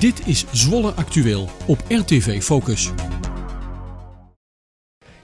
Dit 0.00 0.26
is 0.26 0.44
Zwolle 0.52 0.90
Actueel 0.90 1.48
op 1.66 1.78
RTV 1.88 2.42
Focus. 2.42 2.92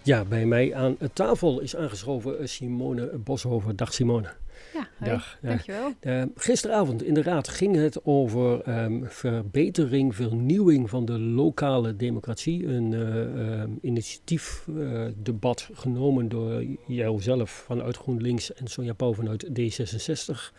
Ja, 0.03 0.25
bij 0.25 0.47
mij 0.47 0.75
aan 0.75 0.97
tafel 1.13 1.61
is 1.61 1.77
aangeschoven 1.77 2.49
Simone 2.49 3.19
Boshover. 3.19 3.77
Dag 3.77 3.95
Simone. 3.95 4.29
Ja, 4.75 4.89
Dag. 5.01 5.39
dankjewel. 5.43 5.93
Uh, 6.01 6.23
gisteravond 6.35 7.03
in 7.03 7.15
de 7.15 7.23
Raad 7.23 7.49
ging 7.49 7.77
het 7.77 8.05
over 8.05 8.69
um, 8.69 9.05
verbetering, 9.09 10.15
vernieuwing 10.15 10.91
van 10.91 11.05
de 11.05 11.19
lokale 11.19 11.97
democratie. 11.97 12.67
Een 12.67 12.93
uh, 12.93 13.63
initiatiefdebat 13.81 15.69
genomen 15.73 16.29
door 16.29 16.65
jouzelf 16.87 17.51
vanuit 17.51 17.97
GroenLinks 17.97 18.55
en 18.55 18.67
Sonja 18.67 18.93
Pauw 18.93 19.15
vanuit 19.15 19.47
D66. 19.47 20.53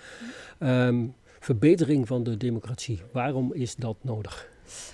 Um, 0.59 1.13
verbetering 1.47 2.07
van 2.07 2.23
de 2.23 2.37
democratie. 2.37 3.01
Waarom 3.11 3.53
is 3.53 3.75
dat 3.75 3.97
nodig? 4.01 4.49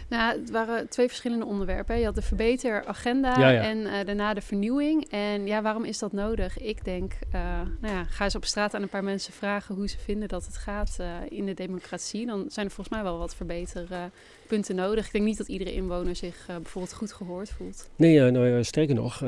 Nou, 0.07 0.39
het 0.39 0.51
waren 0.51 0.89
twee 0.89 1.07
verschillende 1.07 1.45
onderwerpen. 1.45 1.99
Je 1.99 2.05
had 2.05 2.15
de 2.15 2.21
verbeteragenda 2.21 3.61
en 3.61 3.77
uh, 3.77 3.91
daarna 4.05 4.33
de 4.33 4.41
vernieuwing. 4.41 5.09
En 5.09 5.47
ja, 5.47 5.61
waarom 5.61 5.83
is 5.83 5.99
dat 5.99 6.11
nodig? 6.11 6.59
Ik 6.59 6.83
denk, 6.83 7.13
uh, 7.35 7.41
nou 7.81 7.93
ja, 7.93 8.03
ga 8.03 8.23
eens 8.23 8.35
op 8.35 8.45
straat 8.45 8.73
aan 8.73 8.81
een 8.81 8.89
paar 8.89 9.03
mensen 9.03 9.33
vragen 9.33 9.75
hoe 9.75 9.87
ze 9.87 9.99
vinden 9.99 10.27
dat 10.27 10.45
het 10.45 10.57
gaat 10.57 10.97
uh, 10.99 11.07
in 11.29 11.45
de 11.45 11.53
democratie. 11.53 12.25
Dan 12.25 12.45
zijn 12.47 12.65
er 12.65 12.71
volgens 12.71 12.95
mij 12.95 13.03
wel 13.03 13.17
wat 13.17 13.35
verbeteren 13.35 14.11
punten 14.47 14.75
nodig. 14.75 15.05
Ik 15.05 15.11
denk 15.11 15.25
niet 15.25 15.37
dat 15.37 15.47
iedere 15.47 15.73
inwoner 15.73 16.15
zich 16.15 16.45
bijvoorbeeld 16.45 16.93
goed 16.93 17.13
gehoord 17.13 17.49
voelt. 17.49 17.89
Nee, 17.95 18.31
nou, 18.31 18.63
sterker 18.63 18.95
nog, 18.95 19.23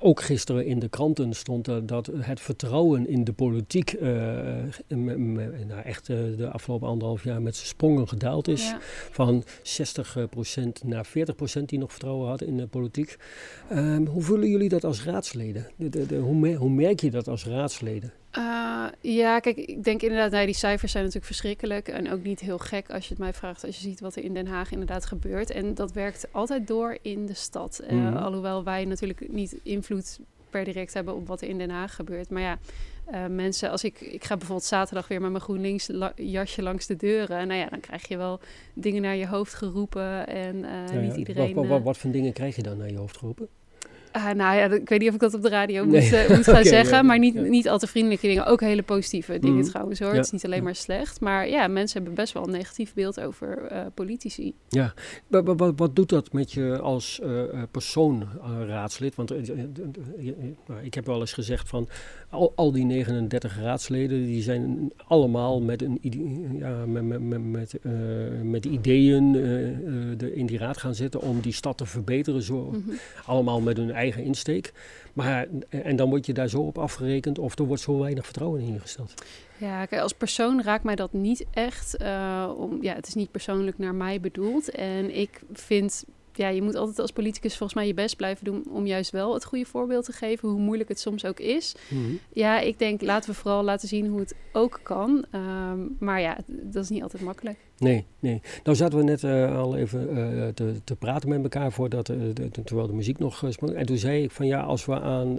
ook 0.00 0.22
gisteren 0.22 0.66
in 0.66 0.78
de 0.78 0.88
kranten 0.88 1.32
stond 1.32 1.88
dat 1.88 2.10
het 2.20 2.40
vertrouwen 2.40 3.08
in 3.08 3.24
de 3.24 3.32
politiek 3.32 4.00
nou, 4.88 5.82
echt 5.84 6.06
de 6.06 6.48
afgelopen 6.52 6.88
anderhalf 6.88 7.24
jaar 7.24 7.42
met 7.42 7.56
sprongen 7.56 8.08
gedaald 8.08 8.48
is. 8.48 8.74
Van 9.10 9.44
60% 9.62 10.84
naar 10.84 11.06
40% 11.06 11.64
die 11.64 11.78
nog 11.78 11.90
vertrouwen 11.90 12.28
hadden 12.28 12.48
in 12.48 12.56
de 12.56 12.66
politiek. 12.66 13.16
Um, 13.72 14.06
hoe 14.06 14.22
voelen 14.22 14.48
jullie 14.48 14.68
dat 14.68 14.84
als 14.84 15.04
raadsleden? 15.04 15.66
De, 15.76 15.88
de, 15.88 16.06
de, 16.06 16.16
hoe, 16.16 16.54
hoe 16.54 16.70
merk 16.70 17.00
je 17.00 17.10
dat 17.10 17.28
als 17.28 17.44
raadsleden? 17.44 18.12
Uh, 18.38 18.86
ja, 19.00 19.40
kijk, 19.40 19.56
ik 19.56 19.84
denk 19.84 20.02
inderdaad, 20.02 20.30
nou, 20.30 20.46
die 20.46 20.54
cijfers 20.54 20.92
zijn 20.92 21.04
natuurlijk 21.04 21.32
verschrikkelijk. 21.32 21.88
En 21.88 22.12
ook 22.12 22.22
niet 22.22 22.40
heel 22.40 22.58
gek 22.58 22.90
als 22.90 23.04
je 23.04 23.10
het 23.10 23.18
mij 23.18 23.32
vraagt, 23.32 23.64
als 23.64 23.76
je 23.76 23.82
ziet 23.82 24.00
wat 24.00 24.16
er 24.16 24.24
in 24.24 24.34
Den 24.34 24.46
Haag 24.46 24.70
inderdaad 24.70 25.06
gebeurt. 25.06 25.50
En 25.50 25.74
dat 25.74 25.92
werkt 25.92 26.28
altijd 26.32 26.66
door 26.66 26.98
in 27.02 27.26
de 27.26 27.34
stad. 27.34 27.80
Uh, 27.82 27.90
mm 27.90 28.06
-hmm. 28.06 28.16
Alhoewel 28.16 28.64
wij 28.64 28.84
natuurlijk 28.84 29.32
niet 29.32 29.56
invloed 29.62 30.20
per 30.50 30.64
direct 30.64 30.94
hebben 30.94 31.14
op 31.14 31.26
wat 31.26 31.40
er 31.40 31.48
in 31.48 31.58
Den 31.58 31.70
Haag 31.70 31.94
gebeurt. 31.94 32.30
Maar 32.30 32.42
ja, 32.42 32.58
uh, 33.12 33.26
mensen, 33.26 33.70
als 33.70 33.84
ik, 33.84 34.00
ik 34.00 34.24
ga 34.24 34.36
bijvoorbeeld 34.36 34.68
zaterdag 34.68 35.08
weer 35.08 35.20
met 35.20 35.30
mijn 35.30 35.42
GroenLinks 35.42 35.88
la 35.88 36.12
jasje 36.16 36.62
langs 36.62 36.86
de 36.86 36.96
deuren. 36.96 37.46
Nou 37.48 37.60
ja, 37.60 37.68
dan 37.68 37.80
krijg 37.80 38.08
je 38.08 38.16
wel 38.16 38.40
dingen 38.74 39.02
naar 39.02 39.16
je 39.16 39.26
hoofd 39.26 39.54
geroepen. 39.54 40.26
En 40.26 40.58
ja, 40.58 41.00
niet 41.00 41.16
iedereen. 41.16 41.54
Wat, 41.54 41.66
wat, 41.66 41.82
wat, 41.82 41.98
voor 41.98 42.10
dingen 42.10 42.32
krijg 42.32 42.56
je 42.56 42.62
dan 42.62 42.76
naar 42.76 42.90
je 42.90 42.96
hoofd 42.96 43.16
geropen? 43.16 43.48
Uh, 44.16 44.30
nou 44.30 44.56
ja, 44.56 44.64
ik 44.64 44.88
weet 44.88 44.98
niet 44.98 45.08
of 45.08 45.14
ik 45.14 45.20
dat 45.20 45.34
op 45.34 45.42
de 45.42 45.48
radio 45.48 45.84
nee. 45.84 46.02
moet, 46.02 46.12
uh, 46.12 46.28
moet 46.36 46.44
gaan 46.44 46.54
okay, 46.54 46.64
zeggen. 46.64 47.06
Maar 47.06 47.18
niet, 47.18 47.34
niet 47.34 47.68
al 47.68 47.78
te 47.78 47.86
vriendelijke 47.86 48.26
dingen. 48.26 48.46
Ook 48.46 48.60
hele 48.60 48.82
positieve 48.82 49.38
dingen 49.38 49.56
mm. 49.56 49.68
trouwens 49.68 49.98
hoor. 49.98 50.08
Ja. 50.08 50.16
Het 50.16 50.24
is 50.24 50.30
niet 50.30 50.44
alleen 50.44 50.62
maar 50.62 50.74
slecht. 50.74 51.20
Maar 51.20 51.48
ja, 51.48 51.68
mensen 51.68 51.96
hebben 51.96 52.14
best 52.14 52.32
wel 52.32 52.44
een 52.44 52.50
negatief 52.50 52.94
beeld 52.94 53.20
over 53.20 53.72
uh, 53.72 53.80
politici. 53.94 54.54
Ja, 54.68 54.94
wat, 55.26 55.44
wat, 55.56 55.72
wat, 55.76 55.96
doet 55.96 56.08
dat 56.08 56.32
met 56.32 56.52
je 56.52 56.78
als 56.78 57.20
persoon 57.70 58.28
raadslid? 58.66 59.14
Want 59.14 59.32
ik 60.82 60.94
heb 60.94 61.06
wel 61.06 61.20
eens 61.20 61.32
gezegd 61.32 61.68
van 61.68 61.88
al, 62.30 62.52
al, 62.56 62.72
die 62.72 62.84
39 62.84 63.60
raadsleden, 63.60 64.26
die 64.26 64.42
zijn 64.42 64.92
allemaal 65.06 65.60
met, 65.60 65.82
een, 65.82 65.98
ja, 66.58 66.86
met, 66.86 67.04
met, 67.04 67.20
met, 67.20 67.42
met, 67.42 67.78
met 68.42 68.64
ideeën 68.64 69.32
de, 70.16 70.34
in 70.34 70.46
die 70.46 70.58
raad 70.58 70.76
gaan 70.76 70.94
zitten 70.94 71.20
om 71.20 71.40
die 71.40 71.52
stad 71.52 71.76
te 71.78 71.86
verbeteren. 71.86 72.42
Zo, 72.42 72.64
mm 72.64 72.82
-hmm. 72.86 72.98
Allemaal 73.26 73.60
met 73.60 73.76
hun 73.76 73.92
eigen 73.98 74.24
insteek. 74.24 74.72
Maar, 75.12 75.46
en 75.68 75.96
dan 75.96 76.08
word 76.08 76.26
je 76.26 76.32
daar 76.32 76.48
zo 76.48 76.60
op 76.60 76.78
afgerekend 76.78 77.38
of 77.38 77.58
er 77.58 77.64
wordt 77.64 77.82
zo 77.82 77.98
weinig 77.98 78.24
vertrouwen 78.24 78.60
in 78.60 78.66
ingesteld. 78.66 79.14
Ja, 79.56 79.86
kijk, 79.86 80.02
als 80.02 80.12
persoon 80.12 80.62
raakt 80.62 80.84
mij 80.84 80.94
dat 80.94 81.12
niet 81.12 81.44
echt. 81.50 82.02
Uh, 82.02 82.52
om, 82.56 82.82
ja, 82.82 82.94
het 82.94 83.06
is 83.06 83.14
niet 83.14 83.30
persoonlijk 83.30 83.78
naar 83.78 83.94
mij 83.94 84.20
bedoeld. 84.20 84.70
En 84.70 85.16
ik 85.16 85.40
vind 85.52 86.04
ja, 86.38 86.48
je 86.48 86.62
moet 86.62 86.74
altijd 86.74 86.98
als 86.98 87.10
politicus 87.10 87.56
volgens 87.56 87.78
mij 87.78 87.86
je 87.86 87.94
best 87.94 88.16
blijven 88.16 88.44
doen 88.44 88.64
om 88.70 88.86
juist 88.86 89.10
wel 89.10 89.34
het 89.34 89.44
goede 89.44 89.64
voorbeeld 89.64 90.04
te 90.04 90.12
geven, 90.12 90.48
hoe 90.48 90.60
moeilijk 90.60 90.88
het 90.88 91.00
soms 91.00 91.24
ook 91.24 91.40
is. 91.40 91.74
Mm 91.88 92.04
-hmm. 92.04 92.18
Ja, 92.32 92.60
ik 92.60 92.78
denk 92.78 93.02
laten 93.02 93.30
we 93.30 93.36
vooral 93.36 93.62
laten 93.62 93.88
zien 93.88 94.06
hoe 94.06 94.20
het 94.20 94.34
ook 94.52 94.80
kan. 94.82 95.24
Um, 95.32 95.96
maar 95.98 96.20
ja, 96.20 96.38
dat 96.46 96.82
is 96.82 96.88
niet 96.88 97.02
altijd 97.02 97.22
makkelijk. 97.22 97.58
Nee, 97.78 98.04
nee. 98.18 98.40
Nou 98.64 98.76
zaten 98.76 98.98
we 98.98 99.04
net 99.04 99.22
uh, 99.22 99.58
al 99.58 99.76
even 99.76 100.08
uh, 100.10 100.46
te, 100.54 100.72
te, 100.84 100.96
praten 100.96 101.28
met 101.28 101.42
elkaar 101.42 101.72
voordat, 101.72 102.08
uh, 102.08 102.16
de, 102.34 102.62
terwijl 102.64 102.86
de 102.86 102.92
muziek 102.92 103.18
nog 103.18 103.44
sprak. 103.48 103.70
En 103.70 103.86
toen 103.86 103.96
zei 103.96 104.22
ik 104.22 104.30
van 104.30 104.46
ja, 104.46 104.60
als 104.60 104.84
we 104.84 105.00
aan 105.00 105.38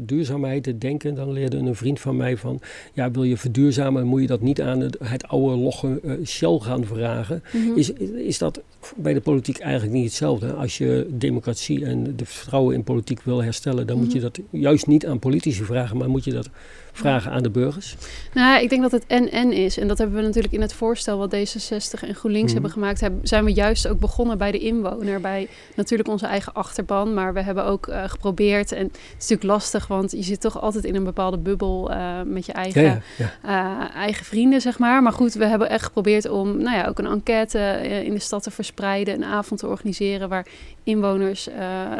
duurzaamheid 0.00 0.80
denken, 0.80 1.14
dan 1.14 1.32
leerde 1.32 1.56
een 1.56 1.74
vriend 1.74 2.00
van 2.00 2.16
mij 2.16 2.36
van 2.36 2.60
ja, 2.92 3.10
wil 3.10 3.22
je 3.22 3.36
verduurzamen, 3.36 4.06
moet 4.06 4.20
je 4.20 4.26
dat 4.26 4.40
niet 4.40 4.62
aan 4.62 4.80
het, 4.80 4.98
het 5.04 5.28
oude 5.28 5.56
logge 5.56 6.00
Shell 6.24 6.58
gaan 6.58 6.84
vragen. 6.84 7.42
Mm 7.52 7.66
-hmm. 7.66 7.76
is, 7.76 7.92
is 8.16 8.38
dat 8.38 8.60
bij 8.96 9.12
de 9.12 9.20
politiek 9.20 9.58
eigenlijk 9.58 9.92
niet 9.92 10.04
hetzelfde? 10.04 10.52
Als 10.52 10.78
je 10.78 11.06
democratie 11.10 11.84
en 11.84 12.16
de 12.16 12.24
vertrouwen 12.24 12.74
in 12.74 12.84
politiek 12.84 13.22
wil 13.22 13.42
herstellen, 13.42 13.86
dan 13.86 13.96
mm 13.96 14.02
-hmm. 14.02 14.12
moet 14.12 14.22
je 14.22 14.28
mhm. 14.28 14.42
dat 14.50 14.60
juist 14.60 14.86
niet 14.86 15.06
aan 15.06 15.18
politici 15.18 15.64
vragen, 15.64 15.96
maar 15.96 16.10
moet 16.10 16.24
je 16.24 16.32
dat 16.32 16.48
vragen 16.92 17.32
aan 17.32 17.42
de 17.42 17.50
burgers? 17.50 17.96
Nou, 18.32 18.62
ik 18.62 18.68
denk 18.68 18.82
dat 18.82 18.92
het 18.92 19.04
en-en 19.06 19.52
is. 19.52 19.78
En 19.78 19.88
dat 19.88 19.98
hebben 19.98 20.16
we 20.16 20.22
natuurlijk 20.22 20.54
in 20.54 20.60
het 20.60 20.72
voorstel 20.72 21.18
wat 21.18 21.34
D66 21.34 22.08
en 22.08 22.14
GroenLinks 22.14 22.46
mm. 22.46 22.52
hebben 22.52 22.70
gemaakt. 22.70 23.02
Zijn 23.22 23.44
we 23.44 23.52
juist 23.52 23.88
ook 23.88 23.98
begonnen 23.98 24.38
bij 24.38 24.50
de 24.50 24.58
inwoner. 24.58 25.20
Bij 25.20 25.48
natuurlijk 25.74 26.08
onze 26.08 26.26
eigen 26.26 26.52
achterban. 26.52 27.14
Maar 27.14 27.34
we 27.34 27.42
hebben 27.42 27.64
ook 27.64 27.86
uh, 27.86 28.04
geprobeerd. 28.06 28.72
En 28.72 28.84
het 28.84 28.96
is 28.96 29.12
natuurlijk 29.12 29.42
lastig, 29.42 29.86
want 29.86 30.10
je 30.10 30.22
zit 30.22 30.40
toch 30.40 30.60
altijd 30.60 30.84
in 30.84 30.94
een 30.94 31.04
bepaalde 31.04 31.38
bubbel 31.38 31.90
uh, 31.90 32.20
met 32.24 32.46
je 32.46 32.52
eigen, 32.52 32.82
ja, 32.82 33.00
ja, 33.18 33.32
ja. 33.42 33.80
Uh, 33.88 33.96
eigen 33.96 34.24
vrienden, 34.24 34.60
zeg 34.60 34.78
maar. 34.78 35.02
Maar 35.02 35.12
goed, 35.12 35.34
we 35.34 35.46
hebben 35.46 35.70
echt 35.70 35.84
geprobeerd 35.84 36.28
om 36.28 36.62
nou 36.62 36.76
ja, 36.76 36.86
ook 36.86 36.98
een 36.98 37.06
enquête 37.06 37.58
in 38.04 38.14
de 38.14 38.20
stad 38.20 38.42
te 38.42 38.50
verspreiden. 38.50 39.14
Een 39.14 39.24
avond 39.24 39.60
te 39.60 39.66
organiseren 39.66 40.28
waar 40.28 40.46
inwoners 40.84 41.48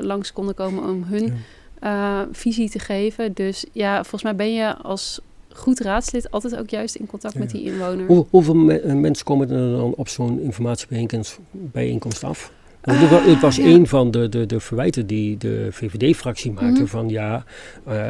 langs 0.00 0.32
konden 0.32 0.54
komen 0.54 0.84
om 0.84 1.04
hun 1.04 1.44
uh, 1.84 2.20
visie 2.32 2.70
te 2.70 2.78
geven. 2.78 3.32
Dus 3.32 3.64
ja, 3.72 3.94
volgens 3.94 4.22
mij 4.22 4.36
ben 4.36 4.54
je 4.54 4.76
als 4.76 5.20
goed 5.48 5.80
raadslid 5.80 6.30
altijd 6.30 6.56
ook 6.56 6.70
juist 6.70 6.94
in 6.94 7.06
contact 7.06 7.34
ja. 7.34 7.40
met 7.40 7.50
die 7.50 7.62
inwoner. 7.62 8.06
Hoe, 8.06 8.26
hoeveel 8.30 8.54
me 8.54 8.94
mensen 8.94 9.24
komen 9.24 9.50
er 9.50 9.76
dan 9.76 9.94
op 9.94 10.08
zo'n 10.08 10.40
informatiebijeenkomst 10.40 12.24
af? 12.24 12.52
Uh, 12.84 13.26
het 13.26 13.40
was 13.40 13.56
ja. 13.56 13.64
een 13.64 13.86
van 13.86 14.10
de, 14.10 14.28
de, 14.28 14.46
de 14.46 14.60
verwijten 14.60 15.06
die 15.06 15.36
de 15.36 15.68
VVD-fractie 15.70 16.52
maakte: 16.52 16.70
mm 16.70 16.76
-hmm. 16.76 16.86
van 16.86 17.08
ja, 17.08 17.44
uh, 17.88 17.94
uh, 17.94 18.04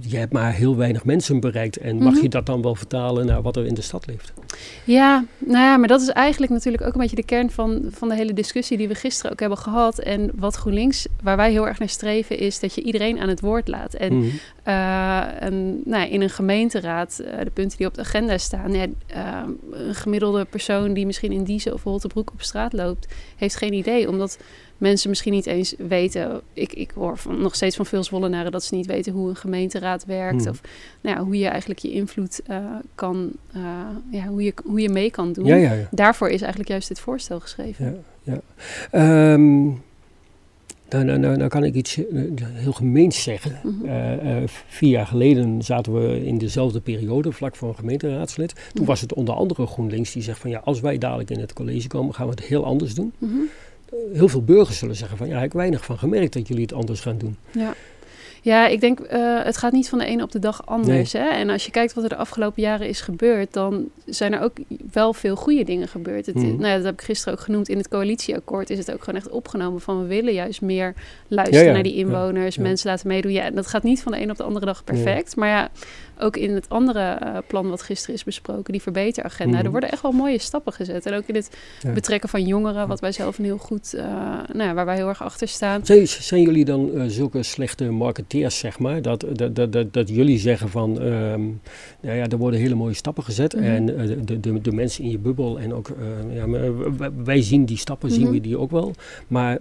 je 0.00 0.16
hebt 0.16 0.32
maar 0.32 0.52
heel 0.52 0.76
weinig 0.76 1.04
mensen 1.04 1.40
bereikt. 1.40 1.76
En 1.76 1.96
mag 1.96 2.04
mm 2.04 2.12
-hmm. 2.12 2.22
je 2.22 2.28
dat 2.28 2.46
dan 2.46 2.62
wel 2.62 2.74
vertalen 2.74 3.26
naar 3.26 3.42
wat 3.42 3.56
er 3.56 3.66
in 3.66 3.74
de 3.74 3.82
stad 3.82 4.06
leeft? 4.06 4.32
Ja, 4.84 5.24
nou 5.38 5.64
ja, 5.64 5.76
maar 5.76 5.88
dat 5.88 6.00
is 6.00 6.08
eigenlijk 6.08 6.52
natuurlijk 6.52 6.84
ook 6.84 6.94
een 6.94 7.00
beetje 7.00 7.16
de 7.16 7.24
kern 7.24 7.50
van, 7.50 7.82
van 7.90 8.08
de 8.08 8.14
hele 8.14 8.32
discussie 8.32 8.76
die 8.76 8.88
we 8.88 8.94
gisteren 8.94 9.32
ook 9.32 9.40
hebben 9.40 9.58
gehad. 9.58 9.98
En 9.98 10.30
wat 10.34 10.54
GroenLinks, 10.54 11.06
waar 11.22 11.36
wij 11.36 11.50
heel 11.50 11.66
erg 11.66 11.78
naar 11.78 11.88
streven, 11.88 12.38
is 12.38 12.60
dat 12.60 12.74
je 12.74 12.82
iedereen 12.82 13.18
aan 13.18 13.28
het 13.28 13.40
woord 13.40 13.68
laat. 13.68 13.94
En, 13.94 14.14
mm 14.14 14.20
-hmm. 14.20 14.38
en 15.38 15.80
nou, 15.84 16.08
in 16.08 16.20
een 16.20 16.30
gemeenteraad, 16.30 17.16
de 17.16 17.50
punten 17.52 17.78
die 17.78 17.86
op 17.86 17.94
de 17.94 18.00
agenda 18.00 18.38
staan, 18.38 18.72
ja, 18.72 18.86
een 19.70 19.94
gemiddelde 19.94 20.44
persoon 20.44 20.92
die 20.92 21.06
misschien 21.06 21.32
in 21.32 21.44
Diezen 21.44 21.72
of 21.72 21.82
Holtebroek 21.82 22.30
op 22.30 22.42
straat 22.42 22.72
loopt, 22.72 23.14
heeft 23.36 23.56
geen 23.56 23.67
idee. 23.72 24.08
Omdat 24.08 24.38
mensen 24.78 25.08
misschien 25.08 25.32
niet 25.32 25.46
eens 25.46 25.74
weten. 25.78 26.40
Ik, 26.52 26.72
ik 26.72 26.90
hoor 26.94 27.18
van, 27.18 27.40
nog 27.40 27.54
steeds 27.54 27.76
van 27.76 27.86
veel 27.86 28.04
Zwollenaren 28.04 28.52
dat 28.52 28.64
ze 28.64 28.74
niet 28.74 28.86
weten 28.86 29.12
hoe 29.12 29.28
een 29.28 29.36
gemeenteraad 29.36 30.04
werkt. 30.04 30.42
Hmm. 30.42 30.50
Of 30.50 30.60
nou 31.00 31.16
ja, 31.16 31.24
hoe 31.24 31.38
je 31.38 31.48
eigenlijk 31.48 31.80
je 31.80 31.92
invloed 31.92 32.40
uh, 32.50 32.56
kan. 32.94 33.32
Uh, 33.56 33.62
ja, 34.10 34.26
hoe, 34.26 34.42
je, 34.42 34.54
hoe 34.64 34.80
je 34.80 34.88
mee 34.88 35.10
kan 35.10 35.32
doen. 35.32 35.46
Ja, 35.46 35.56
ja, 35.56 35.72
ja. 35.72 35.88
Daarvoor 35.90 36.28
is 36.28 36.40
eigenlijk 36.40 36.70
juist 36.70 36.88
dit 36.88 37.00
voorstel 37.00 37.40
geschreven. 37.40 38.04
Ja, 38.22 38.40
ja. 38.92 39.32
Um, 39.32 39.82
nou, 40.88 41.04
nou, 41.04 41.18
nou, 41.18 41.36
nou, 41.36 41.48
kan 41.48 41.64
ik 41.64 41.74
iets 41.74 41.98
heel 42.52 42.72
gemeens 42.72 43.22
zeggen. 43.22 43.60
Mm 43.62 43.78
-hmm. 43.80 43.88
uh, 43.88 44.40
uh, 44.40 44.42
vier 44.46 44.90
jaar 44.90 45.06
geleden 45.06 45.62
zaten 45.62 45.92
we 45.92 46.24
in 46.24 46.38
dezelfde 46.38 46.80
periode, 46.80 47.32
vlak 47.32 47.56
voor 47.56 47.68
een 47.68 47.74
gemeenteraadslid. 47.74 48.54
Toen 48.54 48.62
mm 48.62 48.70
-hmm. 48.74 48.86
was 48.86 49.00
het 49.00 49.14
onder 49.14 49.34
andere 49.34 49.66
GroenLinks 49.66 50.12
die 50.12 50.22
zegt 50.22 50.38
van 50.38 50.50
ja, 50.50 50.60
als 50.64 50.80
wij 50.80 50.98
dadelijk 50.98 51.30
in 51.30 51.40
het 51.40 51.52
college 51.52 51.88
komen, 51.88 52.14
gaan 52.14 52.26
we 52.26 52.30
het 52.30 52.44
heel 52.44 52.64
anders 52.64 52.94
doen. 52.94 53.12
Mm 53.18 53.28
-hmm. 53.28 53.48
heel 54.12 54.28
veel 54.28 54.42
burgers 54.42 54.78
zullen 54.78 54.96
zeggen 54.96 55.18
van 55.18 55.28
ja, 55.28 55.36
ik 55.36 55.42
heb 55.42 55.52
weinig 55.52 55.84
van 55.84 55.98
gemerkt 55.98 56.32
dat 56.32 56.48
jullie 56.48 56.62
het 56.62 56.72
anders 56.72 57.00
gaan 57.00 57.18
doen. 57.18 57.36
Ja. 57.50 57.74
Ja, 58.42 58.66
ik 58.66 58.80
denk, 58.80 59.00
uh, 59.00 59.42
het 59.42 59.56
gaat 59.56 59.72
niet 59.72 59.88
van 59.88 59.98
de 59.98 60.04
ene 60.04 60.22
op 60.22 60.32
de 60.32 60.38
dag 60.38 60.66
anders. 60.66 61.12
Nee. 61.12 61.22
Hè? 61.22 61.28
En 61.28 61.50
als 61.50 61.64
je 61.64 61.70
kijkt 61.70 61.94
wat 61.94 62.04
er 62.04 62.10
de 62.10 62.16
afgelopen 62.16 62.62
jaren 62.62 62.88
is 62.88 63.00
gebeurd, 63.00 63.52
dan 63.52 63.88
zijn 64.06 64.32
er 64.32 64.40
ook 64.40 64.52
wel 64.92 65.12
veel 65.12 65.36
goede 65.36 65.64
dingen 65.64 65.88
gebeurd. 65.88 66.26
Het, 66.26 66.34
nou 66.34 66.66
ja, 66.66 66.76
dat 66.76 66.84
heb 66.84 66.94
ik 66.94 67.02
gisteren 67.02 67.34
ook 67.34 67.40
genoemd. 67.40 67.68
In 67.68 67.76
het 67.76 67.88
coalitieakkoord 67.88 68.70
is 68.70 68.78
het 68.78 68.92
ook 68.92 69.04
gewoon 69.04 69.20
echt 69.20 69.30
opgenomen 69.30 69.80
van 69.80 70.02
we 70.02 70.06
willen 70.06 70.32
juist 70.32 70.60
meer 70.60 70.94
luisteren 71.28 71.72
naar 71.72 71.82
die 71.82 71.94
inwoners, 71.94 72.58
mensen 72.58 72.90
laten 72.90 73.08
meedoen. 73.08 73.32
Ja, 73.32 73.50
dat 73.50 73.66
gaat 73.66 73.82
niet 73.82 74.02
van 74.02 74.12
de 74.12 74.20
een 74.20 74.30
op 74.30 74.36
de 74.36 74.42
andere 74.42 74.66
dag 74.66 74.84
perfect. 74.84 75.36
Maar 75.36 75.48
ja, 75.48 75.70
ook 76.18 76.36
in 76.36 76.54
het 76.54 76.68
andere 76.68 77.18
uh, 77.22 77.36
plan 77.46 77.68
wat 77.68 77.82
gisteren 77.82 78.14
is 78.14 78.24
besproken, 78.24 78.72
die 78.72 78.82
verbeteragenda, 78.82 79.58
mm. 79.58 79.64
er 79.64 79.70
worden 79.70 79.90
echt 79.90 80.02
wel 80.02 80.12
mooie 80.12 80.38
stappen 80.38 80.72
gezet. 80.72 81.06
En 81.06 81.14
ook 81.14 81.26
in 81.26 81.34
het 81.34 81.50
betrekken 81.94 82.28
van 82.28 82.46
jongeren, 82.46 82.88
wat 82.88 83.00
wij 83.00 83.12
zelf 83.12 83.38
een 83.38 83.44
heel 83.44 83.58
goed, 83.58 83.92
uh, 83.94 84.02
nou 84.52 84.68
ja, 84.68 84.74
waar 84.74 84.84
wij 84.84 84.96
heel 84.96 85.08
erg 85.08 85.22
achter 85.22 85.48
staan. 85.48 85.86
Zijn, 85.86 86.08
zijn 86.08 86.42
jullie 86.42 86.64
dan 86.64 87.10
zulke 87.10 87.42
slechte 87.42 87.84
marketeers, 88.40 88.58
zeg 88.58 88.78
maar? 88.78 89.02
Dat, 89.02 89.24
dat, 89.32 89.54
dat, 89.54 89.72
dat, 89.72 89.92
dat 89.92 90.08
jullie 90.08 90.38
zeggen 90.38 90.68
van, 90.68 91.02
um, 91.02 91.60
nou 92.00 92.16
ja, 92.16 92.26
er 92.28 92.36
worden 92.36 92.60
hele 92.60 92.74
mooie 92.74 92.94
stappen 92.94 93.24
gezet. 93.24 93.56
Mm. 93.56 93.62
En 93.62 93.86
de, 93.86 94.40
de, 94.40 94.60
de 94.60 94.72
mensen 94.72 95.04
in 95.04 95.10
je 95.10 95.18
bubbel 95.18 95.58
en 95.58 95.74
ook, 95.74 95.90
ja, 96.32 96.46
wij 97.24 97.42
zien 97.42 97.64
die 97.64 97.76
stappen, 97.76 98.10
zien 98.10 98.22
mhm. 98.22 98.32
we 98.32 98.40
die 98.40 98.58
ook 98.58 98.70
wel. 98.70 98.92
Maar 99.26 99.58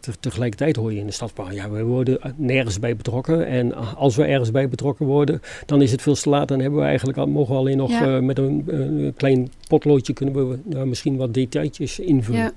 te, 0.00 0.12
tegelijkertijd 0.20 0.76
hoor 0.76 0.92
je 0.92 0.98
in 0.98 1.06
de 1.06 1.12
stad 1.12 1.32
van, 1.34 1.54
ja, 1.54 1.70
we 1.70 1.82
worden 1.82 2.18
nergens 2.36 2.78
bij 2.78 2.96
betrokken. 2.96 3.46
En 3.46 3.74
als 3.96 4.16
we 4.16 4.24
ergens 4.24 4.50
bij 4.50 4.68
betrokken 4.68 5.06
worden, 5.06 5.40
dan 5.66 5.82
is 5.82 5.92
het 5.92 6.02
veel 6.02 6.14
te 6.14 6.28
laat. 6.28 6.48
Dan 6.48 6.60
hebben 6.60 6.80
we 6.80 6.86
eigenlijk 6.86 7.18
al, 7.18 7.26
mogen 7.26 7.52
we 7.54 7.60
alleen 7.60 7.76
nog 7.76 8.20
met 8.20 8.38
een, 8.38 8.64
een, 8.66 9.14
klein 9.16 9.50
potloodje 9.68 10.12
kunnen 10.12 10.34
we 10.34 10.84
misschien 10.84 11.16
wat 11.16 11.34
detailtjes 11.34 11.98
invullen. 11.98 12.40
Ja. 12.40 12.52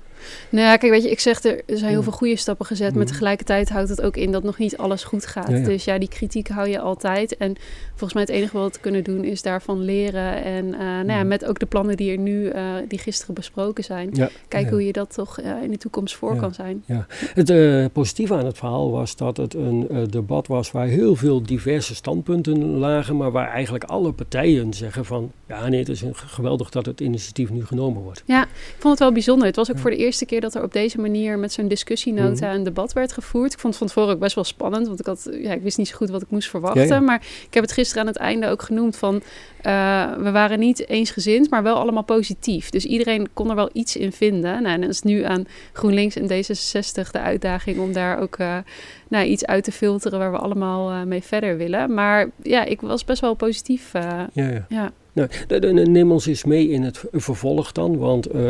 Nou 0.48 0.66
ja, 0.66 0.76
kijk, 0.76 0.92
weet 0.92 1.02
je, 1.02 1.10
ik 1.10 1.20
zeg 1.20 1.42
er, 1.42 1.62
zijn 1.66 1.90
heel 1.90 2.02
veel 2.02 2.12
goede 2.12 2.36
stappen 2.36 2.66
gezet, 2.66 2.90
maar 2.94 3.02
mhm. 3.02 3.12
tegelijkertijd 3.12 3.68
houdt 3.68 3.88
het 3.88 4.02
ook 4.02 4.16
in 4.16 4.32
dat 4.32 4.42
nog 4.42 4.58
niet 4.58 4.76
alles 4.76 5.03
goed 5.04 5.26
gaat. 5.26 5.64
Dus 5.64 5.84
ja, 5.84 5.98
die 5.98 6.08
kritiek 6.08 6.48
hou 6.48 6.68
je 6.68 6.80
altijd. 6.80 7.36
En 7.36 7.56
volgens 7.88 8.12
mij 8.12 8.22
het 8.22 8.30
enige 8.30 8.58
wat 8.58 8.74
we 8.74 8.80
kunnen 8.80 9.04
doen 9.04 9.24
is 9.24 9.42
daarvan 9.42 9.80
leren. 9.80 10.44
En 10.44 10.64
uh, 10.66 10.78
nou 10.78 11.06
ja, 11.06 11.18
mhm. 11.18 11.28
met 11.28 11.44
ook 11.44 11.58
de 11.58 11.66
plannen 11.66 11.96
die 11.96 12.10
er 12.10 12.18
nu, 12.18 12.52
uh, 12.52 12.74
die 12.88 12.98
gisteren 12.98 13.34
besproken 13.34 13.84
zijn, 13.84 14.10
kijken 14.48 14.72
hoe 14.72 14.86
je 14.86 14.92
dat 14.92 15.14
toch 15.14 15.40
uh, 15.40 15.62
in 15.62 15.70
de 15.70 15.78
toekomst 15.78 16.14
voor 16.14 16.36
kan 16.36 16.54
zijn. 16.54 16.82
Ja. 16.86 17.06
Het 17.34 17.92
positieve 17.92 18.34
aan 18.34 18.46
het 18.46 18.58
verhaal 18.58 18.90
was 18.90 19.16
dat 19.16 19.36
het 19.36 19.54
een 19.54 20.06
debat 20.10 20.46
was 20.46 20.70
waar 20.70 20.86
heel 20.86 21.16
veel 21.16 21.42
diverse 21.42 21.94
standpunten 21.94 22.78
lagen, 22.78 23.16
maar 23.16 23.32
waar 23.32 23.48
eigenlijk 23.48 23.84
alle 23.84 24.12
partijen 24.12 24.74
zeggen 24.74 25.04
van, 25.04 25.32
ja 25.48 25.68
nee, 25.68 25.78
het 25.78 25.88
is 25.88 26.02
geweldig 26.14 26.70
dat 26.70 26.86
het 26.86 27.00
initiatief 27.00 27.50
nu 27.50 27.64
genomen 27.64 28.02
wordt. 28.02 28.22
Ja, 28.26 28.42
ik 28.42 28.76
vond 28.78 28.92
het 28.92 28.98
wel 28.98 29.12
bijzonder. 29.12 29.46
Het 29.46 29.56
was 29.56 29.70
ook 29.70 29.78
voor 29.78 29.90
de 29.90 29.96
eerste 29.96 30.26
keer 30.26 30.40
dat 30.40 30.54
er 30.54 30.62
op 30.62 30.72
deze 30.72 31.00
manier 31.00 31.38
met 31.38 31.52
zo'n 31.52 31.68
discussienota 31.68 32.46
mhm. 32.46 32.56
een 32.56 32.62
debat 32.62 32.92
werd 32.92 33.12
gevoerd. 33.12 33.52
Ik 33.52 33.58
vond 33.58 33.74
het 33.74 33.82
van 33.82 33.92
tevoren 33.92 34.14
ook 34.14 34.20
best 34.20 34.34
wel 34.34 34.44
spannend, 34.44 34.86
want 34.96 35.00
ik, 35.00 35.06
had, 35.06 35.42
ja, 35.42 35.52
ik 35.52 35.62
wist 35.62 35.78
niet 35.78 35.88
zo 35.88 35.96
goed 35.96 36.10
wat 36.10 36.22
ik 36.22 36.30
moest 36.30 36.48
verwachten. 36.48 37.04
Maar 37.04 37.26
ik 37.46 37.54
heb 37.54 37.62
het 37.62 37.72
gisteren 37.72 38.02
aan 38.02 38.08
het 38.08 38.16
einde 38.16 38.48
ook 38.48 38.62
genoemd 38.62 38.96
van, 38.96 39.14
uh, 39.14 40.12
we 40.16 40.30
waren 40.30 40.58
niet 40.58 40.88
eensgezind, 40.88 41.50
maar 41.50 41.62
wel 41.62 41.76
allemaal 41.76 42.02
positief. 42.02 42.70
Dus 42.70 42.84
iedereen 42.84 43.28
kon 43.32 43.50
er 43.50 43.56
wel 43.56 43.70
iets 43.72 43.96
in 43.96 44.12
vinden. 44.12 44.62
Nou, 44.62 44.74
en 44.74 44.80
dan 44.80 44.90
is 44.90 45.02
nu 45.02 45.22
aan 45.22 45.46
GroenLinks 45.72 46.16
en 46.16 46.24
D66 46.24 47.10
de 47.10 47.20
uitdaging 47.20 47.78
om 47.78 47.92
daar 47.92 48.18
ook 48.20 48.38
uh, 48.38 48.56
nou, 49.08 49.26
iets 49.26 49.46
uit 49.46 49.64
te 49.64 49.72
filteren 49.72 50.18
waar 50.18 50.32
we 50.32 50.38
allemaal 50.38 50.92
uh, 50.92 51.02
mee 51.02 51.22
verder 51.22 51.56
willen. 51.56 51.94
Maar 51.94 52.30
ja, 52.42 52.64
ik 52.64 52.80
was 52.80 53.04
best 53.04 53.20
wel 53.20 53.34
positief. 53.34 53.92
ja. 54.32 54.66
ja. 54.68 54.92
Nou, 55.14 55.28
neem 55.72 56.12
ons 56.12 56.26
eens 56.26 56.44
mee 56.44 56.68
in 56.68 56.82
het 56.82 57.04
vervolg 57.12 57.72
dan, 57.72 57.96
want 57.96 58.34
uh, 58.34 58.42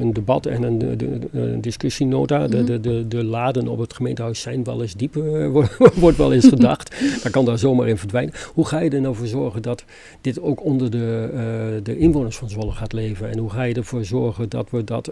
een 0.00 0.12
debat 0.12 0.46
en 0.46 0.62
een, 0.62 0.78
de, 0.78 0.96
de, 0.96 1.18
een 1.32 1.60
discussienota, 1.60 2.46
de, 2.46 2.56
mhm. 2.56 2.66
de, 2.66 2.80
de, 2.80 3.08
de, 3.08 3.24
laden 3.24 3.68
op 3.68 3.78
het 3.78 3.92
gemeentehuis 3.92 4.40
zijn 4.40 4.64
wel 4.64 4.82
eens 4.82 4.94
diep, 4.94 5.16
uh, 5.16 5.64
wordt 5.94 6.16
wel 6.16 6.32
eens 6.32 6.48
gedacht. 6.48 6.96
Dan 7.22 7.32
kan 7.32 7.44
daar 7.44 7.58
zomaar 7.58 7.88
in 7.88 7.98
verdwijnen. 7.98 8.34
Hoe 8.54 8.66
ga 8.66 8.78
je 8.78 8.90
er 8.90 9.00
nou 9.00 9.14
voor 9.14 9.26
zorgen 9.26 9.62
dat 9.62 9.84
dit 10.20 10.40
ook 10.40 10.64
onder 10.64 10.90
de, 10.90 11.30
uh, 11.32 11.84
de 11.84 11.98
inwoners 11.98 12.36
van 12.36 12.48
Zwolle 12.48 12.72
gaat 12.72 12.92
leven? 12.92 13.30
En 13.30 13.38
hoe 13.38 13.50
ga 13.50 13.62
je 13.62 13.74
ervoor 13.74 14.04
zorgen 14.04 14.48
dat 14.48 14.70
we 14.70 14.84
dat 14.84 15.10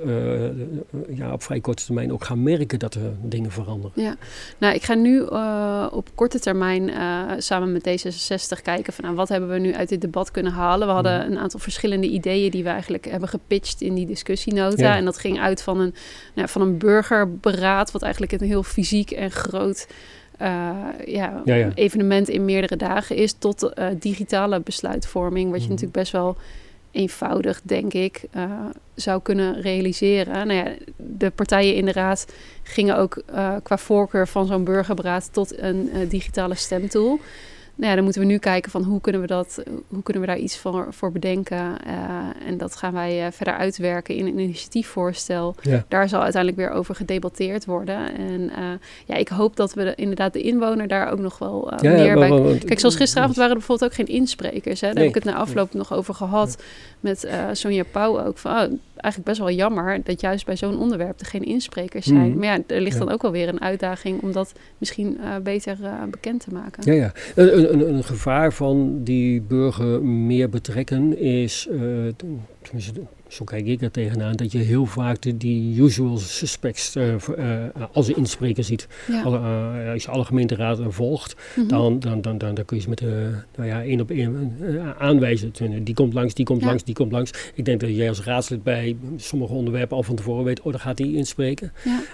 ja, 1.14 1.32
op 1.32 1.42
vrij 1.42 1.60
korte 1.60 1.84
termijn 1.84 2.12
ook 2.12 2.24
gaan 2.24 2.42
merken 2.42 2.78
dat 2.78 2.94
er 2.94 3.12
dingen 3.22 3.50
veranderen? 3.50 4.02
Ja, 4.02 4.16
nou 4.58 4.74
ik 4.74 4.82
ga 4.82 4.94
nu 4.94 5.20
op 5.90 6.08
korte 6.14 6.38
termijn 6.38 6.90
samen 7.38 7.72
met 7.72 7.88
D66 7.88 8.62
kijken 8.62 8.92
van 8.92 9.04
nou, 9.04 9.16
wat 9.16 9.28
hebben 9.28 9.50
we 9.50 9.58
nu 9.58 9.74
uit 9.74 9.88
dit 9.88 10.00
debat 10.00 10.30
kunnen 10.30 10.52
halen. 10.52 10.86
We 10.86 10.92
hadden 11.04 11.30
een 11.30 11.38
aantal 11.38 11.60
verschillende 11.60 12.06
ideeën 12.06 12.50
die 12.50 12.62
we 12.62 12.68
eigenlijk 12.68 13.04
hebben 13.04 13.28
gepitcht 13.28 13.80
in 13.80 13.94
die 13.94 14.06
discussienota. 14.06 14.96
En 14.96 15.04
dat 15.04 15.18
ging 15.18 15.40
uit 15.40 15.62
van 15.62 15.80
een, 15.80 15.94
nou, 16.34 16.48
van 16.48 16.62
een 16.62 16.78
burgerberaad, 16.78 17.90
wat 17.90 18.02
eigenlijk 18.02 18.32
een 18.32 18.46
heel 18.46 18.62
fysiek 18.62 19.10
en 19.10 19.30
groot 19.30 19.86
uh, 20.42 20.70
ja, 21.06 21.42
evenement 21.74 22.28
in 22.28 22.44
meerdere 22.44 22.76
dagen 22.76 23.16
is, 23.16 23.32
tot 23.32 23.62
uh, 23.62 23.86
digitale 23.98 24.60
besluitvorming, 24.60 25.50
wat 25.50 25.58
je 25.58 25.62
mhm. 25.62 25.70
natuurlijk 25.70 25.98
best 25.98 26.12
wel 26.12 26.36
eenvoudig, 26.90 27.60
denk 27.62 27.92
ik, 27.92 28.22
uh, 28.36 28.50
zou 28.94 29.22
kunnen 29.22 29.60
realiseren. 29.60 30.46
Nou 30.46 30.52
ja, 30.52 30.72
de 30.96 31.30
partijen 31.30 31.74
in 31.74 31.84
de 31.84 31.92
raad 31.92 32.32
gingen 32.62 32.96
ook 32.96 33.22
qua 33.62 33.78
voorkeur 33.78 34.28
van 34.28 34.46
zo'n 34.46 34.64
burgerberaad 34.64 35.32
tot 35.32 35.58
een 35.58 35.90
digitale 36.08 36.54
stemtool 36.54 37.20
nou 37.80 37.92
ja, 37.92 37.94
dan 37.94 38.04
moeten 38.04 38.22
we 38.22 38.28
nu 38.28 38.38
kijken 38.38 38.70
van 38.70 38.82
hoe 38.82 39.00
kunnen 39.00 39.20
we, 39.20 39.26
dat, 39.26 39.62
hoe 39.88 40.02
kunnen 40.02 40.22
we 40.22 40.28
daar 40.28 40.38
iets 40.38 40.58
voor, 40.58 40.86
voor 40.90 41.12
bedenken. 41.12 41.56
Uh, 41.56 42.48
en 42.48 42.58
dat 42.58 42.76
gaan 42.76 42.92
wij 42.92 43.26
uh, 43.26 43.32
verder 43.32 43.54
uitwerken 43.54 44.14
in 44.14 44.26
een 44.26 44.38
initiatiefvoorstel. 44.38 45.54
Daar 45.88 46.08
zal 46.08 46.22
uiteindelijk 46.22 46.62
weer 46.62 46.70
over 46.70 46.94
gedebatteerd 46.94 47.64
worden. 47.64 48.16
En 48.16 48.40
uh, 48.40 48.68
ja, 49.06 49.14
ik 49.14 49.28
hoop 49.28 49.56
dat 49.56 49.74
we 49.74 49.84
de, 49.84 49.94
inderdaad 49.94 50.32
de 50.32 50.40
inwoner 50.40 50.88
daar 50.88 51.12
ook 51.12 51.18
nog 51.18 51.38
wel 51.38 51.72
ja, 51.80 51.92
meer 51.92 52.04
ja, 52.04 52.14
bij... 52.14 52.58
Kijk, 52.58 52.80
zoals 52.80 52.96
gisteravond 52.96 53.36
waren 53.36 53.50
er 53.52 53.58
bijvoorbeeld 53.58 53.90
ook 53.90 53.96
geen 53.96 54.14
insprekers. 54.14 54.80
Hè? 54.80 54.86
Daar 54.86 54.96
nee. 54.96 55.06
heb 55.06 55.16
ik 55.16 55.22
het 55.22 55.32
na 55.32 55.40
afloop 55.40 55.74
nog 55.74 55.92
over 55.92 56.14
gehad 56.14 56.62
met 57.00 57.28
Sonja 57.52 57.84
Pauw 57.90 58.20
ook. 58.20 58.38
Van, 58.38 58.52
oh, 58.52 58.58
eigenlijk 58.94 59.24
best 59.24 59.38
wel 59.38 59.50
jammer 59.50 60.00
dat 60.04 60.20
juist 60.20 60.46
bij 60.46 60.56
zo'n 60.56 60.78
onderwerp 60.78 61.20
er 61.20 61.26
geen 61.26 61.44
insprekers 61.44 62.06
zijn. 62.06 62.28
Mhm. 62.28 62.38
Maar 62.38 62.46
ja, 62.46 62.58
er 62.66 62.80
ligt 62.80 62.98
dan 62.98 63.10
ook 63.10 63.22
wel 63.22 63.30
weer 63.30 63.48
een 63.48 63.60
uitdaging 63.60 64.22
om 64.22 64.32
dat 64.32 64.52
misschien 64.78 65.18
beter 65.42 65.76
bekend 66.10 66.40
te 66.40 66.52
maken. 66.52 66.94
Ja, 66.94 67.12
ja. 67.34 67.69
Een, 67.70 67.94
een, 67.94 68.04
gevaar 68.04 68.52
van 68.52 69.04
die 69.04 69.40
burger 69.40 70.02
meer 70.02 70.48
betrekken 70.48 71.18
is, 71.18 71.68
uh, 71.70 72.12
zo 73.28 73.44
kijk 73.44 73.66
ik 73.66 73.82
er 73.82 73.90
tegenaan, 73.90 74.36
dat 74.36 74.52
je 74.52 74.58
heel 74.58 74.86
vaak 74.86 75.22
de, 75.22 75.36
die 75.36 75.80
usual 75.80 76.18
suspects 76.18 76.96
uh, 76.96 77.14
uh, 77.38 77.64
als 77.92 78.08
een 78.08 78.16
inspreker 78.16 78.64
ziet. 78.64 78.88
Ja. 79.08 79.22
Alle, 79.22 79.38
uh, 79.38 79.92
als 79.92 80.02
je 80.02 80.10
alle 80.10 80.24
gemeenteraden 80.24 80.92
volgt, 80.92 81.34
mm 81.34 81.42
-hmm. 81.54 81.68
dan, 81.68 82.00
dan, 82.00 82.20
dan, 82.20 82.38
dan, 82.38 82.54
dan, 82.54 82.64
kun 82.64 82.76
je 82.76 82.82
ze 82.82 82.88
met 82.88 82.98
de, 82.98 83.30
nou 83.56 83.68
ja, 83.68 83.82
één 83.82 84.00
op 84.00 84.10
één 84.10 84.52
aanwijzen. 84.98 85.52
Die 85.84 85.94
komt 85.94 86.14
langs, 86.14 86.34
die 86.34 86.44
komt 86.44 86.60
ja. 86.60 86.66
langs, 86.66 86.84
die 86.84 86.94
komt 86.94 87.12
langs. 87.12 87.30
Ik 87.54 87.64
denk 87.64 87.80
dat 87.80 87.96
jij 87.96 88.08
als 88.08 88.22
raadslid 88.22 88.62
bij 88.62 88.96
sommige 89.16 89.52
onderwerpen 89.52 89.96
al 89.96 90.02
van 90.02 90.16
tevoren 90.16 90.44
weet, 90.44 90.60
oh, 90.60 90.70
dan 90.70 90.80
gaat 90.80 90.96
die 90.96 91.16
inspreken. 91.16 91.72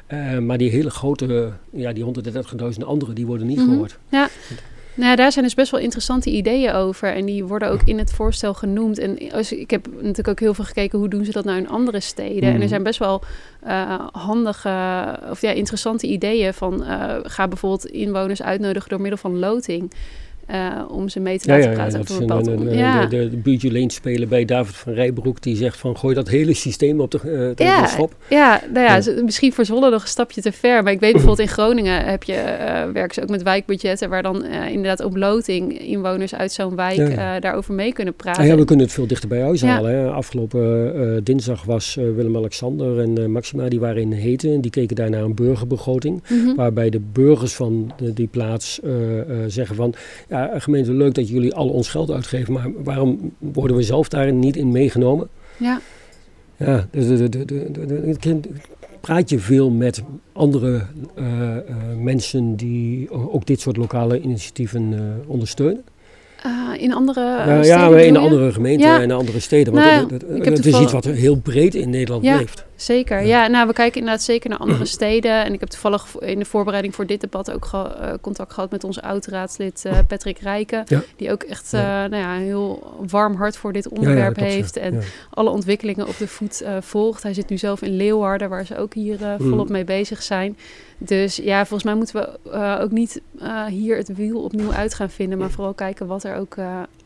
Ja. 0.08 0.40
maar 0.40 0.58
die 0.58 0.70
hele 0.70 0.90
grote, 0.90 1.52
ja, 1.72 1.92
die 1.92 2.04
130.000 2.04 2.84
anderen, 2.84 3.14
die 3.14 3.26
worden 3.26 3.46
niet 3.46 3.56
mm 3.56 3.62
-hmm. 3.62 3.72
gehoord. 3.72 3.98
Ja. 4.10 4.28
Nou 4.96 5.16
daar 5.16 5.32
zijn 5.32 5.44
dus 5.44 5.54
best 5.54 5.70
wel 5.70 5.80
interessante 5.80 6.30
ideeën 6.30 6.72
over. 6.72 7.14
En 7.14 7.24
die 7.24 7.44
worden 7.44 7.70
ook 7.70 7.80
in 7.84 7.98
het 7.98 8.12
voorstel 8.12 8.54
genoemd. 8.54 8.98
En 8.98 9.32
als, 9.32 9.52
ik 9.52 9.70
heb 9.70 9.86
natuurlijk 9.92 10.28
ook 10.28 10.40
heel 10.40 10.54
veel 10.54 10.64
gekeken 10.64 10.98
hoe 10.98 11.08
doen 11.08 11.24
ze 11.24 11.32
dat 11.32 11.44
nou 11.44 11.58
in 11.58 11.68
andere 11.68 12.00
steden. 12.00 12.42
En 12.42 12.52
er 12.52 12.58
mhm. 12.58 12.68
zijn 12.68 12.82
best 12.82 12.98
wel 12.98 13.22
uh, 13.66 14.06
handige 14.12 15.18
of 15.30 15.40
ja, 15.40 15.50
interessante 15.50 16.06
ideeën 16.06 16.54
van 16.54 16.82
uh, 16.82 17.14
ga 17.22 17.48
bijvoorbeeld 17.48 17.86
inwoners 17.86 18.42
uitnodigen 18.42 18.88
door 18.88 19.00
middel 19.00 19.18
van 19.18 19.38
loting. 19.38 19.92
Uh, 20.50 20.82
om 20.88 21.08
ze 21.08 21.20
mee 21.20 21.38
te 21.38 21.48
laten 21.48 21.64
ja, 21.64 21.70
ja, 21.70 21.76
praten. 21.76 22.20
Ja, 22.20 22.26
dat 22.26 22.46
een, 22.46 22.66
een, 22.66 22.76
ja. 22.76 23.06
De, 23.06 23.42
de, 23.42 23.56
de 23.56 23.72
Lane 23.72 23.92
spelen 23.92 24.28
bij 24.28 24.44
David 24.44 24.74
van 24.74 24.92
Rijbroek. 24.92 25.42
Die 25.42 25.56
zegt 25.56 25.78
van 25.78 25.96
gooi 25.98 26.14
dat 26.14 26.28
hele 26.28 26.54
systeem 26.54 27.00
op 27.00 27.10
de, 27.10 27.20
uh, 27.24 27.66
ja, 27.66 27.86
schop. 27.86 28.14
Ja, 28.28 28.60
nou 28.72 28.86
ja, 28.86 29.22
misschien 29.22 29.52
voor 29.52 29.64
Zwolle 29.64 29.90
nog 29.90 30.02
een 30.02 30.08
stapje 30.08 30.40
te 30.40 30.52
ver. 30.52 30.82
Maar 30.82 30.92
ik 30.92 31.00
weet 31.00 31.12
bijvoorbeeld 31.12 31.48
in 31.48 31.54
Groningen 31.54 32.04
heb 32.04 32.22
je, 32.22 32.32
uh, 32.32 32.92
werken 32.92 33.14
ze 33.14 33.22
ook 33.22 33.28
met 33.28 33.42
wijkbudgetten... 33.42 34.08
waar 34.08 34.22
dan 34.22 34.44
inderdaad 34.44 35.04
op 35.04 35.16
loting 35.16 35.78
inwoners 35.78 36.34
uit 36.34 36.52
zo'n 36.52 36.76
wijk 36.76 37.16
daarover 37.40 37.74
mee 37.74 37.92
kunnen 37.92 38.14
praten. 38.14 38.42
Ah 38.42 38.48
ja, 38.48 38.56
we 38.56 38.64
kunnen 38.64 38.84
het 38.84 38.94
veel 38.94 39.06
dichter 39.06 39.28
bij 39.28 39.40
huis 39.40 39.62
halen. 39.62 39.90
Hè. 39.90 40.10
Afgelopen 40.10 41.24
dinsdag 41.24 41.64
was 41.64 41.94
Willem-Alexander 41.94 43.00
en 43.00 43.30
Maxima... 43.30 43.68
die 43.68 43.80
waren 43.80 44.02
in 44.02 44.12
Heten 44.12 44.52
en 44.52 44.60
die 44.60 44.70
keken 44.70 44.96
daar 44.96 45.10
naar 45.10 45.22
een 45.22 45.34
burgerbegroting. 45.34 46.22
Mm 46.28 46.44
-hmm. 46.44 46.56
Waarbij 46.56 46.90
de 46.90 47.00
burgers 47.12 47.54
van 47.54 47.92
die 48.14 48.28
plaats 48.28 48.80
zeggen 49.46 49.76
van 49.76 49.94
ja, 50.38 50.58
gemeente, 50.58 50.92
leuk 50.92 51.14
dat 51.14 51.28
jullie 51.28 51.54
al 51.54 51.68
ons 51.68 51.88
geld 51.88 52.10
uitgeven, 52.10 52.52
maar 52.52 52.70
waarom 52.84 53.32
worden 53.38 53.76
we 53.76 53.82
zelf 53.82 54.08
daarin 54.08 54.38
niet 54.38 54.56
in 54.56 54.72
meegenomen? 54.72 55.28
Ja. 55.56 55.80
Ja, 56.56 56.86
de, 56.90 57.28
de, 57.28 57.44
de, 57.44 58.40
praat 59.00 59.30
je 59.30 59.38
veel 59.38 59.70
met 59.70 60.02
andere 60.32 60.82
uh, 61.18 61.26
uh, 61.26 61.56
mensen 61.98 62.56
die 62.56 63.10
ook 63.10 63.46
dit 63.46 63.60
soort 63.60 63.76
lokale 63.76 64.20
initiatieven 64.20 64.92
uh, 64.92 65.00
ondersteunen? 65.26 65.84
in 66.78 66.94
andere 66.94 67.20
ja, 67.20 67.62
ja, 67.62 67.98
in 67.98 68.16
andere 68.16 68.52
gemeenten 68.52 68.88
ja. 68.88 69.00
en 69.00 69.10
andere 69.10 69.40
steden. 69.40 69.72
Want 69.72 69.84
nou, 69.84 70.44
het, 70.44 70.66
is 70.66 70.80
iets 70.80 70.92
wat 70.92 71.04
heel 71.04 71.36
breed 71.36 71.74
in 71.74 71.90
Nederland 71.90 72.24
ja. 72.24 72.36
leeft. 72.36 72.65
Zeker, 72.76 73.22
ja. 73.22 73.46
Nou, 73.46 73.66
we 73.66 73.72
kijken 73.72 74.00
inderdaad 74.00 74.22
zeker 74.22 74.50
naar 74.50 74.58
andere 74.58 74.84
steden. 74.96 75.44
En 75.44 75.52
ik 75.52 75.60
heb 75.60 75.68
toevallig 75.68 76.06
in 76.18 76.38
de 76.38 76.44
voorbereiding 76.44 76.94
voor 76.94 77.06
dit 77.06 77.20
debat 77.20 77.50
ook 77.50 77.70
uh, 77.74 78.12
contact 78.20 78.52
gehad 78.52 78.70
met 78.70 78.84
onze 78.84 79.02
oud-raadslid 79.02 79.82
uh, 79.86 79.98
Patrick 80.08 80.38
Rijken. 80.38 80.84
Die 81.16 81.32
ook 81.32 81.42
echt 81.42 81.72
uh, 81.74 81.80
nou 81.80 82.16
ja, 82.16 82.36
een 82.36 82.42
heel 82.42 82.96
warm 83.06 83.34
hart 83.34 83.56
voor 83.56 83.72
dit 83.72 83.88
onderwerp 83.88 84.36
heeft. 84.36 84.76
En 84.76 85.02
alle 85.30 85.50
ontwikkelingen 85.50 86.06
op 86.06 86.16
de 86.16 86.28
voet 86.28 86.64
volgt. 86.80 87.22
Hij 87.22 87.34
zit 87.34 87.48
nu 87.48 87.58
zelf 87.58 87.82
in 87.82 87.96
Leeuwarden, 87.96 88.48
waar 88.48 88.66
ze 88.66 88.76
ook 88.76 88.94
hier 88.94 89.18
mm. 89.20 89.48
volop 89.48 89.68
mee 89.68 89.84
bezig 89.84 90.22
zijn. 90.22 90.56
Dus 90.98 91.36
ja, 91.36 91.58
volgens 91.58 91.84
mij 91.84 91.94
moeten 91.94 92.38
we 92.42 92.78
ook 92.80 92.90
niet 92.90 93.20
hier 93.68 93.96
het 93.96 94.14
wiel 94.14 94.42
opnieuw 94.42 94.72
uit 94.72 94.94
gaan 94.94 95.10
vinden. 95.10 95.38
Maar 95.38 95.50
vooral 95.50 95.74
kijken 95.74 96.06
wat 96.06 96.24
er 96.24 96.36
ook 96.36 96.56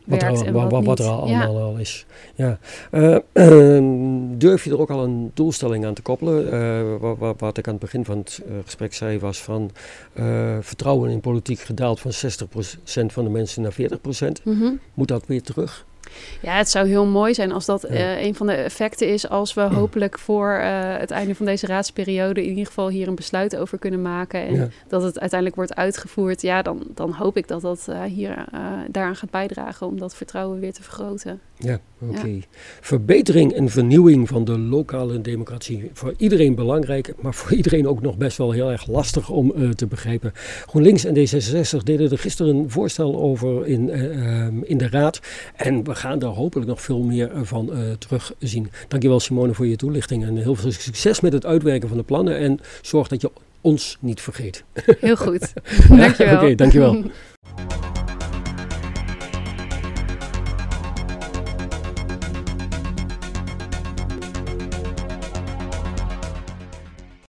wat 0.05 0.21
werkt 0.21 0.39
er, 0.39 0.47
en 0.47 0.53
wat, 0.53 0.85
wat, 0.85 0.99
er 0.99 1.05
allemaal 1.05 1.57
al 1.57 1.77
is. 1.77 2.05
Ja. 2.35 2.57
Uh, 2.91 3.17
uh, 3.33 4.33
durf 4.45 4.63
je 4.63 4.71
er 4.71 4.79
ook 4.79 4.89
al 4.89 5.03
een 5.03 5.31
doelstelling 5.33 5.85
aan 5.85 5.93
te 5.93 6.01
koppelen? 6.01 6.53
Uh, 6.53 7.15
wat, 7.17 7.39
wat, 7.39 7.57
ik 7.57 7.67
aan 7.67 7.73
het 7.73 7.81
begin 7.81 8.05
van 8.05 8.17
het 8.17 8.41
gesprek 8.63 8.93
zei 8.93 9.19
was 9.19 9.41
van 9.41 9.71
vertrouwen 10.61 11.09
in 11.09 11.19
politiek 11.19 11.59
gedaald 11.59 11.99
van 11.99 12.11
60% 12.11 13.05
van 13.05 13.23
de 13.23 13.29
mensen 13.29 13.61
naar 13.61 13.73
40%. 13.73 13.75
Mm 14.43 14.59
-hmm. 14.59 14.79
Moet 14.93 15.07
dat 15.07 15.25
weer 15.27 15.41
terug? 15.41 15.85
Ja, 16.41 16.57
het 16.57 16.69
zou 16.69 16.87
heel 16.87 17.05
mooi 17.05 17.33
zijn 17.33 17.51
als 17.51 17.65
dat 17.65 17.89
uh, 17.89 18.21
een 18.21 18.35
van 18.35 18.47
de 18.47 18.53
effecten 18.53 19.07
is 19.07 19.29
als 19.29 19.53
we 19.53 19.61
hopelijk 19.61 20.19
voor 20.19 20.59
uh, 20.59 20.97
het 20.97 21.11
einde 21.11 21.35
van 21.35 21.45
deze 21.45 21.65
raadsperiode 21.65 22.43
in 22.43 22.49
ieder 22.49 22.65
geval 22.65 22.89
hier 22.89 23.07
een 23.07 23.15
besluit 23.15 23.55
over 23.55 23.77
kunnen 23.77 24.01
maken 24.01 24.47
en 24.47 24.71
dat 24.87 25.03
het 25.03 25.19
uiteindelijk 25.19 25.55
wordt 25.55 25.75
uitgevoerd. 25.75 26.41
Ja, 26.41 26.61
dan, 26.61 26.83
dan 26.95 27.11
hoop 27.11 27.37
ik 27.37 27.47
dat 27.47 27.61
dat 27.61 27.85
uh, 27.89 28.03
hier 28.03 28.45
daaraan 28.87 29.15
gaat 29.15 29.29
bijdragen 29.29 29.87
om 29.87 29.99
dat 29.99 30.15
vertrouwen 30.15 30.59
weer 30.59 30.73
te 30.73 30.83
vergroten. 30.83 31.41
Ja, 31.63 31.79
oké. 31.99 32.39
Verbetering 32.81 33.53
en 33.53 33.69
vernieuwing 33.69 34.27
van 34.27 34.45
de 34.45 34.59
lokale 34.59 35.21
democratie. 35.21 35.89
Voor 35.93 36.13
iedereen 36.17 36.55
belangrijk, 36.55 37.13
maar 37.21 37.33
voor 37.33 37.53
iedereen 37.53 37.87
ook 37.87 38.01
nog 38.01 38.17
best 38.17 38.37
wel 38.37 38.51
heel 38.51 38.71
erg 38.71 38.87
lastig 38.87 39.29
om 39.29 39.53
uh, 39.55 39.69
te 39.69 39.87
begrijpen. 39.87 40.31
GroenLinks 40.65 41.05
en 41.05 41.15
D66 41.15 41.83
deden 41.83 42.11
er 42.11 42.17
gisteren 42.17 42.55
een 42.55 42.69
voorstel 42.69 43.19
over 43.19 43.67
in, 43.67 43.89
uh, 43.89 44.47
in 44.63 44.77
de 44.77 44.89
Raad. 44.89 45.19
En 45.55 45.83
we 45.83 45.95
gaan 45.95 46.19
daar 46.19 46.29
hopelijk 46.29 46.67
nog 46.67 46.81
veel 46.81 47.01
meer 47.01 47.31
van 47.43 47.69
uh, 47.71 47.91
terugzien. 47.91 48.69
Dankjewel 48.87 49.19
Simone 49.19 49.53
voor 49.53 49.67
je 49.67 49.75
toelichting 49.75 50.23
en 50.23 50.35
heel 50.35 50.55
veel 50.55 50.71
succes 50.71 51.19
met 51.19 51.33
het 51.33 51.45
uitwerken 51.45 51.87
van 51.87 51.97
de 51.97 52.03
plannen. 52.03 52.37
En 52.37 52.59
zorg 52.81 53.07
dat 53.07 53.21
je 53.21 53.31
ons 53.61 53.97
niet 53.99 54.21
vergeet. 54.21 54.63
Heel 54.99 55.15
goed. 55.15 55.53
Dankjewel. 55.89 56.33
Oké, 56.33 56.43
okay, 56.43 56.55
dankjewel. 56.55 57.03